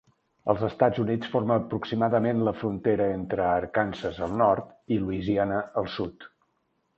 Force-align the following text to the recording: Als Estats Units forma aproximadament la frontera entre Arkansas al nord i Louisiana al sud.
Als 0.51 0.61
Estats 0.67 1.01
Units 1.01 1.27
forma 1.33 1.57
aproximadament 1.63 2.41
la 2.47 2.53
frontera 2.61 3.07
entre 3.19 3.45
Arkansas 3.49 4.23
al 4.29 4.35
nord 4.41 4.97
i 4.97 4.99
Louisiana 5.05 5.61
al 5.85 5.93
sud. 5.99 6.27